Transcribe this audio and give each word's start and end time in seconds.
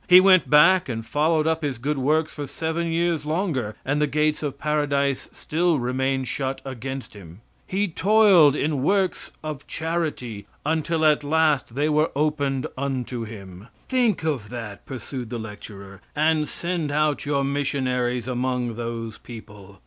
He 0.09 0.19
went 0.19 0.49
back 0.49 0.89
and 0.89 1.05
followed 1.05 1.45
up 1.45 1.61
his 1.61 1.77
good 1.77 1.99
works 1.99 2.33
for 2.33 2.47
seven 2.47 2.87
years 2.91 3.23
longer, 3.23 3.75
and 3.85 4.01
the 4.01 4.07
gates 4.07 4.41
of 4.41 4.57
Paradise 4.57 5.29
still 5.31 5.77
remaining 5.77 6.23
shut 6.23 6.59
against 6.65 7.13
him, 7.13 7.41
he 7.67 7.87
toiled 7.87 8.55
in 8.55 8.81
works 8.81 9.31
of 9.43 9.67
charity 9.67 10.47
until 10.65 11.05
at 11.05 11.23
last 11.23 11.75
they 11.75 11.87
were 11.87 12.11
opened 12.15 12.65
unto 12.75 13.25
him. 13.25 13.67
Think 13.89 14.23
of 14.23 14.49
that, 14.49 14.87
pursued 14.87 15.29
the 15.29 15.37
lecturer, 15.37 16.01
and 16.15 16.47
send 16.49 16.91
out 16.91 17.27
your 17.27 17.43
missionaries 17.43 18.27
among 18.27 18.77
those 18.77 19.19
people. 19.19 19.79